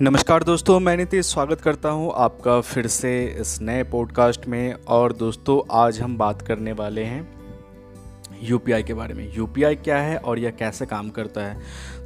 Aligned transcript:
नमस्कार 0.00 0.42
दोस्तों, 0.42 0.80
मैं 0.80 0.96
नीतीश 0.96 1.26
स्वागत 1.26 1.60
करता 1.60 1.88
हूँ 1.88 2.12
आपका 2.16 2.60
फिर 2.60 2.86
से 2.86 3.24
इस 3.40 3.62
नए 3.62 3.82
पॉडकास्ट 3.82 4.46
में। 4.46 4.74
और 4.88 5.12
दोस्तों, 5.12 5.68
आज 5.70 6.00
हम 6.00 6.18
बात 6.18 6.42
करने 6.42 6.72
वाले 6.72 7.04
हैं 7.04 7.28
यूपीआई 8.42 8.82
के 8.82 8.94
बारे 8.94 9.14
में। 9.14 9.36
यूपीआई 9.36 9.76
क्या 9.76 9.98
है 9.98 10.16
और 10.16 10.38
यह 10.38 10.50
कैसे 10.50 10.86
काम 10.86 11.10
करता 11.10 11.40
है? 11.40 11.62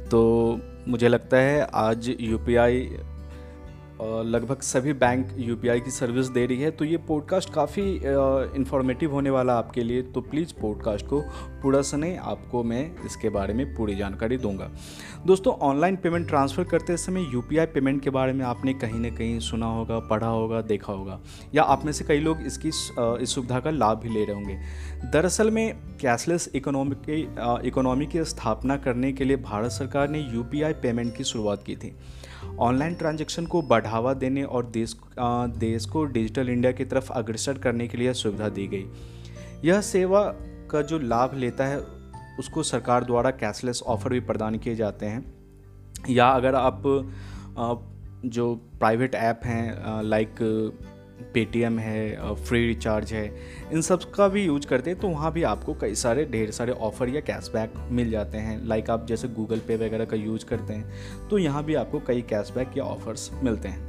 तो 0.09 0.59
मुझे 0.87 1.07
लगता 1.07 1.37
है 1.37 1.67
आज 1.73 2.15
यूपीआई 2.19 2.97
लगभग 4.01 4.61
सभी 4.61 4.93
बैंक 4.93 5.29
यूपीआई 5.37 5.79
की 5.79 5.91
सर्विस 5.91 6.27
दे 6.27 6.45
रही 6.45 6.61
है। 6.61 6.69
तो 6.71 6.85
ये 6.85 6.97
पॉडकास्ट 6.97 7.53
काफ़ी 7.53 7.83
इन्फॉर्मेटिव 8.55 9.11
होने 9.11 9.29
वाला 9.29 9.53
आपके 9.53 9.83
लिए। 9.83 10.01
तो 10.01 10.21
प्लीज़ 10.21 10.53
पॉडकास्ट 10.61 11.05
को 11.05 11.21
पूरा 11.63 11.81
सुने। 11.81 12.15
आपको 12.15 12.63
मैं 12.63 12.91
इसके 13.05 13.29
बारे 13.29 13.53
में 13.53 13.65
पूरी 13.75 13.95
जानकारी 13.95 14.37
दूँगा। 14.37 14.69
दोस्तों 15.27 15.53
ऑनलाइन 15.61 15.95
पेमेंट 15.95 16.27
ट्रांसफ़र 16.27 16.63
करते 16.63 16.97
समय 16.97 17.27
यूपीआई 17.33 17.65
पेमेंट 17.65 18.01
के 18.03 18.09
बारे 18.09 18.33
में 18.33 18.45
आपने 18.45 18.73
कहीं 18.73 18.99
ना 18.99 19.09
कहीं 19.09 19.39
सुना 19.39 19.65
होगा, 19.65 19.99
पढ़ा 19.99 20.27
होगा, 20.27 20.61
देखा 20.61 20.93
होगा। 20.93 21.19
या 21.55 21.63
आप 21.63 21.85
में 21.85 21.91
से 21.91 22.05
कई 22.05 22.19
लोग 22.19 22.41
इसकी 22.41 22.69
इस 22.69 23.33
सुविधा 23.33 23.59
का 23.59 23.69
लाभ 23.69 23.99
भी 23.99 24.09
ले 24.09 24.23
रहे 24.25 24.35
होंगे। 24.35 24.57
दरअसल 25.11 25.51
में 25.51 25.75
कैशलेस 26.01 26.49
इकोनॉमी 26.55 26.95
की 27.09 27.21
इकोनॉमी 27.67 28.05
की 28.05 28.23
स्थापना 28.25 28.77
करने 28.77 29.11
के 29.13 29.23
लिए 29.23 29.37
भारत 29.37 29.71
सरकार 29.71 30.09
ने 30.09 30.19
यूपीआई 30.33 30.73
पेमेंट 30.73 31.15
की 31.15 31.23
शुरुआत 31.23 31.63
की 31.63 31.75
थी। 31.75 31.95
ऑनलाइन 32.59 32.95
ट्रांजेक्शन 32.95 33.45
को 33.45 33.61
बढ़ावा 33.61 34.13
देने 34.13 34.43
और 34.43 34.65
देश 34.65 34.95
देश 35.57 35.85
को 35.85 36.05
डिजिटल 36.05 36.49
इंडिया 36.49 36.71
की 36.71 36.85
तरफ़ 36.85 37.11
अग्रसर 37.11 37.57
करने 37.57 37.87
के 37.87 37.97
लिए 37.97 38.13
सुविधा 38.13 38.49
दी 38.49 38.67
गई। 38.67 38.85
यह 39.65 39.81
सेवा 39.81 40.23
का 40.71 40.81
जो 40.81 40.99
लाभ 40.99 41.35
लेता 41.35 41.65
है, 41.65 41.79
उसको 42.39 42.63
सरकार 42.63 43.03
द्वारा 43.03 43.31
कैशलेस 43.31 43.81
ऑफ़र 43.81 44.09
भी 44.09 44.19
प्रदान 44.19 44.57
किए 44.57 44.75
जाते 44.75 45.05
हैं। 45.05 45.33
या 46.09 46.27
अगर 46.27 46.55
आप 46.55 46.83
जो 48.25 48.55
प्राइवेट 48.55 49.15
ऐप 49.15 49.41
हैं 49.45 50.01
लाइक 50.03 50.35
पेटीएम 51.33 51.79
है 51.79 52.35
फ्री 52.37 52.65
रिचार्ज 52.67 53.13
है, 53.13 53.25
इन 53.73 53.81
सब 53.81 54.11
का 54.11 54.27
भी 54.27 54.43
यूज़ 54.43 54.67
करते 54.67 54.89
हैं 54.89 54.99
तो 54.99 55.07
वहाँ 55.07 55.31
भी 55.31 55.43
आपको 55.43 55.73
कई 55.73 55.95
सारे, 55.95 56.25
ढेर 56.25 56.51
सारे 56.51 56.71
ऑफ़र 56.71 57.09
या 57.09 57.21
कैशबैक 57.21 57.73
मिल 57.91 58.11
जाते 58.11 58.37
हैं। 58.37 58.65
लाइक 58.67 58.89
आप 58.89 59.05
जैसे 59.07 59.27
गूगल 59.29 59.59
पे 59.67 59.75
वगैरह 59.77 60.05
का 60.05 60.17
यूज़ 60.17 60.45
करते 60.45 60.73
हैं 60.73 61.27
तो 61.29 61.37
यहाँ 61.37 61.63
भी 61.63 61.75
आपको 61.75 61.99
कई 62.07 62.21
कैशबैक 62.29 62.77
या 62.77 62.83
ऑफ़र्स 62.85 63.29
मिलते 63.43 63.67
हैं। 63.67 63.87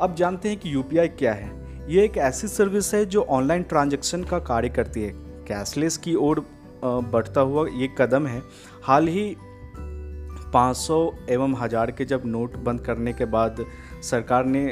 अब 0.00 0.14
जानते 0.14 0.48
हैं 0.48 0.58
कि 0.58 0.74
यूपीआई 0.74 1.08
क्या 1.10 1.32
है। 1.32 1.52
ये 1.88 2.04
एक 2.04 2.16
ऐसी 2.18 2.48
सर्विस 2.48 2.94
है 2.94 3.04
जो 3.06 3.22
ऑनलाइन 3.30 3.62
ट्रांजेक्शन 3.62 4.24
का 4.24 4.38
कार्य 4.40 4.68
करती 4.70 5.02
है। 5.02 5.12
कैशलेस 5.48 5.96
की 5.96 6.14
ओर 6.16 6.44
बढ़ता 6.84 7.40
हुआ 7.40 7.66
ये 7.70 7.88
कदम 7.98 8.26
है। 8.26 8.42
हाल 8.82 9.08
ही 9.08 9.34
500 10.52 10.98
एवं 11.30 11.54
हज़ार 11.56 11.90
के 11.90 12.04
जब 12.04 12.22
नोट 12.26 12.56
बंद 12.64 12.80
करने 12.80 13.12
के 13.12 13.24
बाद 13.26 13.64
सरकार 14.02 14.44
ने 14.46 14.64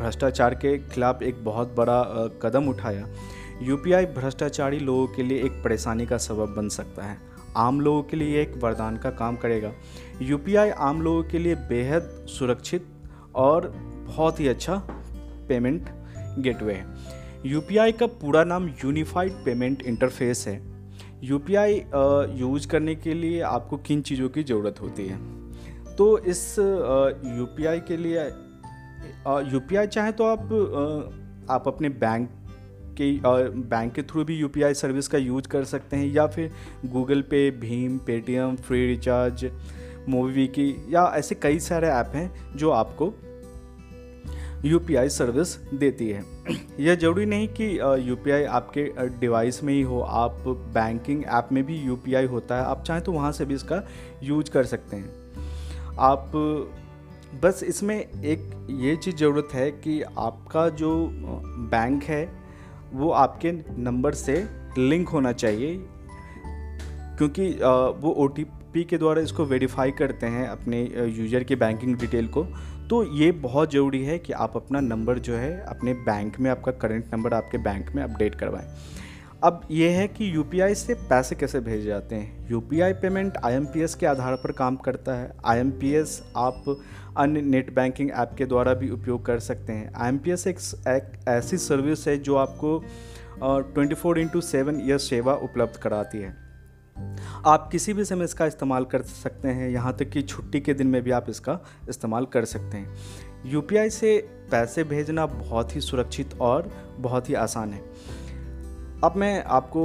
भ्रष्टाचार 0.00 0.54
के 0.54 0.76
खिलाफ 0.80 1.22
एक 1.22 1.44
बहुत 1.44 1.74
बड़ा 1.76 2.02
कदम 2.42 2.68
उठाया। 2.68 3.06
यूपीआई 3.62 4.06
भ्रष्टाचारी 4.06 4.78
लोगों 4.78 5.06
के 5.06 5.22
लिए 5.22 5.42
एक 5.44 5.62
परेशानी 5.64 6.06
का 6.06 6.18
सबब 6.18 6.54
बन 6.56 6.68
सकता 6.68 7.04
है। 7.04 7.18
आम 7.56 7.80
लोगों 7.80 8.02
के 8.02 8.16
लिए 8.16 8.40
एक 8.42 8.52
वरदान 8.56 8.96
का 8.96 9.10
काम 9.10 9.36
करेगा। 9.36 9.72
यूपीआई 10.22 10.70
आम 10.70 11.02
लोगों 11.02 11.22
के 11.22 11.38
लिए 11.38 11.54
बेहद 11.68 12.26
सुरक्षित 12.28 12.86
और 13.34 13.68
बहुत 14.06 14.40
ही 14.40 14.48
अच्छा 14.48 14.76
पेमेंट 15.48 15.88
गेटवे 16.38 16.74
है। 16.74 16.86
यूपीआई 17.46 17.92
का 17.92 18.06
पूरा 18.06 18.44
नाम 18.44 18.68
यूनिफाइड 18.84 19.32
पेमेंट 19.44 19.82
इंटरफेस 19.82 20.44
है। 20.48 20.60
यूपीआई 21.22 21.74
यूज़ 22.40 22.68
करने 22.68 22.94
के 22.94 23.14
लिए 23.14 23.40
आपको 23.42 23.76
किन 23.78 24.02
चीज़ों 24.02 24.28
की 24.28 24.42
ज़रूरत 24.42 24.80
होती 24.80 25.06
है? 25.06 25.18
तो 25.96 26.18
इस 26.18 26.56
यूपीआई 26.58 27.80
के 27.80 27.96
लिए 27.96 28.18
यूपीआई 29.52 29.86
चाहे 29.86 30.12
तो 30.12 30.24
आप 30.24 31.46
आप 31.50 31.68
अपने 31.68 31.88
बैंक 31.88 32.28
के 33.00 33.10
बैंक 33.68 33.92
के 33.92 34.02
थ्रू 34.02 34.24
भी 34.24 34.36
यू 34.36 34.48
पी 34.48 34.62
आई 34.62 34.74
सर्विस 34.74 35.08
का 35.08 35.18
यूज़ 35.18 35.48
कर 35.48 35.64
सकते 35.64 35.96
हैं, 35.96 36.06
या 36.06 36.26
फिर 36.26 36.52
गूगल 36.86 37.22
पे 37.22 37.50
भीम 37.60 37.98
पेटीएम 37.98 38.56
फ्री 38.58 38.86
रिचार्ज 38.86 39.50
मूवी 40.08 40.46
की 40.48 40.68
या 40.90 41.04
ऐसे 41.14 41.34
कई 41.34 41.58
सारे 41.60 41.88
ऐप 41.88 42.12
हैं 42.14 42.56
जो 42.56 42.70
आपको 42.70 43.12
यू 44.64 44.78
पी 44.78 44.94
आई 44.94 45.08
सर्विस 45.08 45.56
देती 45.74 46.08
है। 46.08 46.24
यह 46.80 46.94
ज़रूरी 46.94 47.26
नहीं 47.26 47.48
कि 47.50 47.68
यू 48.08 48.16
पी 48.16 48.30
आई 48.30 48.44
आपके 48.44 48.84
डिवाइस 49.20 49.62
में 49.64 49.72
ही 49.74 49.82
हो, 49.82 50.00
आप 50.00 50.42
बैंकिंग 50.74 51.24
ऐप 51.28 51.48
में 51.52 51.64
भी 51.66 51.76
यू 51.76 51.96
पी 51.96 52.14
आई 52.14 52.26
होता 52.26 52.56
है, 52.56 52.64
आप 52.64 52.82
चाहें 52.84 53.02
तो 53.02 53.12
वहाँ 53.12 53.32
से 53.32 53.44
भी 53.44 53.54
इसका 53.54 53.82
यूज़ 54.22 54.50
कर 54.50 54.64
सकते 54.64 54.96
हैं। 54.96 55.96
आप 55.98 56.32
बस 57.34 57.60
इसमें 57.62 57.96
एक 57.96 58.66
ये 58.70 58.94
चीज़ 58.96 59.16
ज़रूरत 59.16 59.48
है 59.52 59.70
कि 59.70 60.00
आपका 60.02 60.68
जो 60.68 60.90
बैंक 61.70 62.02
है, 62.04 62.28
वो 62.92 63.10
आपके 63.10 63.52
नंबर 63.78 64.14
से 64.14 64.34
लिंक 64.78 65.08
होना 65.08 65.32
चाहिए। 65.32 65.76
क्योंकि 67.18 67.50
वो 68.00 68.12
ओटीपी 68.24 68.84
के 68.84 68.98
द्वारा 68.98 69.22
इसको 69.22 69.44
वेरीफाई 69.44 69.90
करते 69.90 70.26
हैं 70.26 70.46
अपने 70.48 70.82
यूज़र 71.18 71.44
की 71.44 71.56
बैंकिंग 71.56 71.96
डिटेल 71.96 72.28
को। 72.28 72.44
तो 72.90 73.02
ये 73.16 73.30
बहुत 73.32 73.72
ज़रूरी 73.72 74.04
है 74.04 74.18
कि 74.18 74.32
आप 74.32 74.56
अपना 74.56 74.80
नंबर 74.80 75.18
जो 75.18 75.34
है, 75.34 75.60
अपने 75.60 75.94
बैंक 75.94 76.40
में 76.40 76.50
आपका 76.50 76.72
करंट 76.72 77.14
नंबर 77.14 77.34
आपके 77.34 77.58
बैंक 77.58 77.92
में 77.94 78.02
अपडेट 78.02 78.34
करवाएँ। 78.34 78.66
अब 79.44 79.60
ये 79.70 79.88
है 79.88 80.08
कि 80.08 80.34
यूपीआई 80.34 80.74
से 80.74 80.94
पैसे 80.94 81.34
कैसे 81.34 81.60
भेजे 81.60 81.82
जाते 81.82 82.14
हैं? 82.14 82.50
यूपीआई 82.50 82.92
पेमेंट 82.92 83.36
आईएमपीएस 83.44 83.94
के 83.94 84.06
आधार 84.06 84.34
पर 84.34 84.52
काम 84.52 84.76
करता 84.76 85.14
है। 85.14 85.32
आईएमपीएस 85.46 86.22
आप 86.36 86.82
अन्य 87.16 87.42
नेट 87.42 87.74
बैंकिंग 87.74 88.10
ऐप 88.10 88.30
के 88.38 88.46
द्वारा 88.46 88.74
भी 88.74 88.90
उपयोग 88.90 89.24
कर 89.26 89.38
सकते 89.38 89.72
हैं। 89.72 89.92
आईएमपीएस 89.96 90.46
एक, 90.46 90.58
एक 90.88 91.28
ऐसी 91.28 91.56
सर्विस 91.56 92.06
है 92.08 92.16
जो 92.18 92.36
आपको 92.36 92.84
ट्वेंटी 93.42 93.94
फोर 93.94 94.18
इंटू 94.18 94.40
सेवन 94.40 94.80
यह 94.80 94.98
सेवा 94.98 95.34
उपलब्ध 95.34 95.76
कराती 95.76 96.18
है। 96.18 96.36
आप 97.46 97.68
किसी 97.72 97.92
भी 97.92 98.04
समय 98.04 98.24
इसका 98.24 98.46
इस्तेमाल 98.46 98.84
कर 98.84 99.02
सकते 99.02 99.48
हैं। 99.48 99.70
यहाँ 99.70 99.96
तक 99.96 100.10
कि 100.10 100.22
छुट्टी 100.22 100.60
के 100.60 100.74
दिन 100.74 100.86
में 100.86 101.02
भी 101.02 101.10
आप 101.10 101.30
इसका 101.30 101.58
इस्तेमाल 101.88 102.26
कर 102.26 102.44
सकते 102.44 102.76
हैं। 102.76 102.96
यूपीआई 103.46 103.90
से 103.90 104.18
पैसे 104.50 104.84
भेजना 104.84 105.26
बहुत 105.26 105.76
ही 105.76 105.80
सुरक्षित 105.80 106.38
और 106.40 106.72
बहुत 106.98 107.28
ही 107.28 107.34
आसान 107.34 107.72
है। 107.72 107.82
अब 109.04 109.12
मैं 109.16 109.42
आपको 109.48 109.82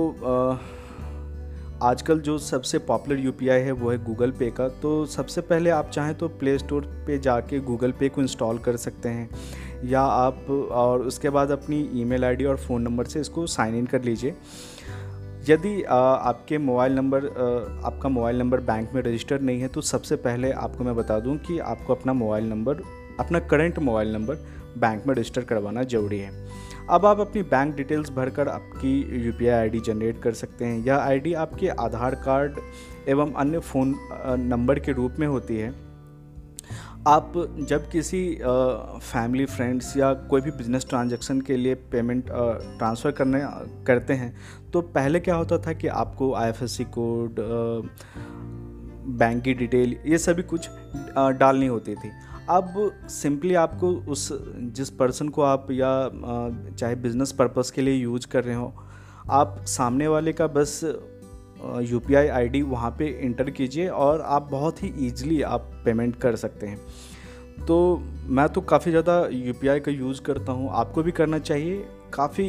आजकल 1.83 2.19
जो 2.19 2.37
सबसे 2.37 2.77
पॉपुलर 2.79 3.19
यूपीआई 3.19 3.61
है 3.61 3.71
वो 3.71 3.91
है 3.91 3.97
गूगल 4.05 4.31
पे 4.31 4.49
का। 4.51 4.67
तो 4.81 5.05
सबसे 5.05 5.41
पहले 5.41 5.69
आप 5.69 5.89
चाहें 5.89 6.13
तो 6.15 6.27
प्ले 6.29 6.57
स्टोर 6.57 6.85
पे 7.07 7.17
जाके 7.19 7.59
गूगल 7.59 7.91
पे 7.91 8.09
को 8.09 8.21
इंस्टॉल 8.21 8.57
कर 8.57 8.77
सकते 8.77 9.09
हैं। 9.09 9.29
या 9.85 10.01
आप, 10.01 10.49
और 10.71 11.01
उसके 11.01 11.29
बाद 11.29 11.51
अपनी 11.51 11.79
ईमेल 12.01 12.25
आईडी 12.25 12.45
और 12.45 12.57
फ़ोन 12.57 12.81
नंबर 12.81 13.05
से 13.05 13.21
इसको 13.21 13.45
साइन 13.47 13.75
इन 13.75 13.85
कर 13.85 14.03
लीजिए। 14.03 14.35
यदि 15.49 15.81
आपके 15.83 16.57
मोबाइल 16.57 16.95
नंबर 16.95 17.25
आपका 17.85 18.09
मोबाइल 18.09 18.39
नंबर 18.39 18.61
बैंक 18.61 18.93
में 18.93 19.01
रजिस्टर 19.01 19.41
नहीं 19.41 19.61
है 19.61 19.67
तो 19.67 19.81
सबसे 19.83 20.15
पहले 20.17 20.51
आपको 20.51 20.83
मैं 20.83 20.95
बता 20.95 21.19
दूँ 21.19 21.37
कि 21.37 21.59
आपको 21.59 21.95
अपना 21.95 22.13
मोबाइल 22.13 22.49
नंबर, 22.49 22.81
अपना 23.19 23.39
करंट 23.39 23.79
मोबाइल 23.79 24.13
नंबर 24.13 24.45
बैंक 24.77 25.05
में 25.07 25.15
रजिस्टर 25.15 25.43
करवाना 25.43 25.83
ज़रूरी 25.83 26.19
है। 26.19 26.43
अब 26.89 27.05
आप 27.05 27.19
अपनी 27.19 27.41
बैंक 27.43 27.75
डिटेल्स 27.75 28.09
भरकर 28.09 28.47
आपकी 28.47 29.23
यू 29.25 29.31
पी 29.33 29.79
जनरेट 29.81 30.21
कर 30.21 30.33
सकते 30.33 30.65
हैं। 30.65 30.77
यह 30.85 30.95
आईडी 30.95 31.33
आपके 31.33 31.69
आधार 31.69 32.15
कार्ड 32.15 32.59
एवं 33.09 33.31
अन्य 33.33 33.59
फ़ोन 33.59 33.95
नंबर 34.41 34.79
के 34.79 34.91
रूप 34.91 35.15
में 35.19 35.25
होती 35.27 35.57
है। 35.57 35.73
आप 37.07 37.33
जब 37.69 37.89
किसी 37.89 38.21
फैमिली 38.43 39.45
फ्रेंड्स 39.45 39.95
या 39.97 40.13
कोई 40.29 40.41
भी 40.41 40.51
बिज़नेस 40.51 40.85
ट्रांजैक्शन 40.89 41.41
के 41.41 41.57
लिए 41.57 41.75
पेमेंट 41.91 42.25
ट्रांसफ़र 42.27 43.11
करने, 43.11 43.41
करते 43.87 44.13
हैं 44.13 44.35
तो 44.73 44.81
पहले 44.81 45.19
क्या 45.19 45.35
होता 45.35 45.57
था 45.57 45.73
कि 45.73 45.87
आपको 45.87 46.33
आईएफएससी 46.33 46.83
कोड 46.83 47.35
बैंक 49.17 49.43
की 49.43 49.53
डिटेल 49.53 49.95
ये 50.05 50.17
सभी 50.17 50.43
कुछ 50.43 50.69
डालनी 51.17 51.67
होती 51.67 51.95
थी। 51.95 52.11
अब 52.49 52.91
सिंपली 53.09 53.53
आपको 53.55 53.91
उस, 54.11 54.29
जिस 54.75 54.89
पर्सन 54.89 55.29
को 55.29 55.41
आप 55.41 55.67
या 55.71 55.89
चाहे 56.69 56.95
बिज़नेस 56.95 57.31
पर्पस 57.31 57.71
के 57.71 57.81
लिए 57.81 57.93
यूज़ 57.93 58.27
कर 58.27 58.43
रहे 58.43 58.55
हो, 58.55 58.73
आप 59.29 59.63
सामने 59.67 60.07
वाले 60.07 60.33
का 60.33 60.47
बस 60.47 60.79
U 61.81 61.99
P 61.99 62.15
I 62.15 62.27
I 62.27 62.47
D 62.47 62.61
वहाँ 62.61 62.91
पर 62.91 63.03
इंटर 63.03 63.49
कीजिए 63.49 63.87
और 63.89 64.21
आप 64.21 64.47
बहुत 64.51 64.83
ही 64.83 64.93
ईजिली 65.07 65.41
आप 65.41 65.71
पेमेंट 65.85 66.15
कर 66.15 66.35
सकते 66.35 66.67
हैं। 66.67 67.65
तो 67.67 68.03
मैं 68.27 68.47
तो 68.49 68.61
काफ़ी 68.61 68.91
ज़्यादा 68.91 69.19
यू 69.31 69.53
पी 69.53 69.67
आई 69.67 69.79
का 69.79 69.91
यूज़ 69.91 70.21
करता 70.21 70.51
हूँ। 70.51 70.69
आपको 70.73 71.03
भी 71.03 71.11
करना 71.11 71.39
चाहिए। 71.39 71.85
काफ़ी 72.15 72.43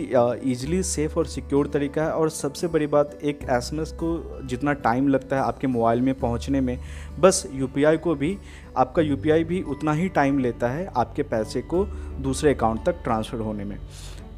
ईजिली 0.50 0.82
सेफ़ 0.82 1.14
और 1.18 1.26
सिक्योर 1.26 1.66
तरीका 1.66 2.02
है 2.02 2.10
और 2.10 2.30
सबसे 2.30 2.66
बड़ी 2.66 2.86
बात, 2.86 3.18
एक 3.22 3.38
एसएमएस 3.50 3.92
को 3.92 4.40
जितना 4.44 4.72
टाइम 4.72 5.08
लगता 5.08 5.36
है 5.36 5.42
आपके 5.42 5.66
मोबाइल 5.66 6.00
में 6.00 6.14
पहुँचने 6.14 6.60
में, 6.60 6.78
बस 7.20 7.46
यूपीआई 7.52 7.96
को 7.96 8.14
भी, 8.14 8.36
आपका 8.76 9.02
यूपीआई 9.02 9.44
भी 9.44 9.62
उतना 9.62 9.92
ही 9.92 10.08
टाइम 10.08 10.38
लेता 10.38 10.68
है 10.68 10.86
आपके 10.96 11.22
पैसे 11.22 11.62
को 11.62 11.84
दूसरे 12.20 12.54
अकाउंट 12.54 12.84
तक 12.86 13.02
ट्रांसफ़र 13.04 13.40
होने 13.40 13.64
में। 13.64 13.78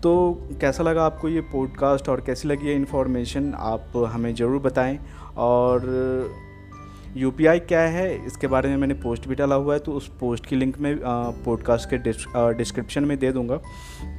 तो 0.02 0.12
कैसा 0.60 0.82
लगा 0.82 1.04
आपको 1.04 1.28
ये 1.28 1.40
पॉडकास्ट 1.52 2.08
और 2.08 2.20
कैसी 2.20 2.48
लगी 2.48 2.66
ये 2.66 2.74
इन्फॉर्मेशन 2.74 3.52
आप 3.54 3.92
हमें 4.12 4.34
ज़रूर 4.34 4.60
बताएँ 4.62 4.98
और 5.36 5.80
यूपीआई 7.18 7.58
क्या 7.60 7.80
है? 7.80 8.26
इसके 8.26 8.46
बारे 8.46 8.68
में 8.68 8.76
मैंने 8.76 8.94
पोस्ट 8.94 9.26
भी 9.28 9.34
डाला 9.34 9.54
हुआ 9.54 9.74
है 9.74 9.80
तो 9.80 9.92
उस 9.92 10.08
पोस्ट 10.20 10.46
की 10.46 10.56
लिंक 10.56 10.78
मैं 10.78 10.96
पॉडकास्ट 11.44 11.88
के 11.90 11.98
डिस्क्रिप्शन 12.54 13.04
में 13.04 13.18
दे 13.18 13.32
दूँगा। 13.32 13.56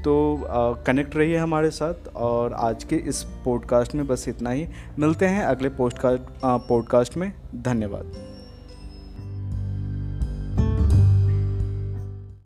तो 0.04 0.48
कनेक्ट 0.88 1.16
रहिए 1.16 1.38
हमारे 1.38 1.70
साथ 1.72 2.08
और 2.16 2.54
आज 2.54 2.84
के 2.84 2.96
इस 2.96 3.24
पॉडकास्ट 3.46 3.96
में 3.96 4.06
बस 4.08 4.28
इतना 4.30 4.50
ही। 4.50 4.68
मिलते 5.00 5.26
हैं 5.26 5.44
अगले 5.44 5.70
पोस्टकास्ट 5.70 6.42
पॉडकास्ट 6.68 7.18
में। 7.18 7.32
धन्यवाद। 7.56 8.29